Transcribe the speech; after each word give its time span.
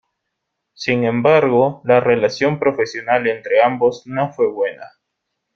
Sin 0.73 1.03
embargo, 1.03 1.81
la 1.85 1.99
relación 1.99 2.57
profesional 2.57 3.27
entre 3.27 3.61
ambos 3.61 4.07
no 4.07 4.33
fue 4.33 4.47
buena. 4.49 4.87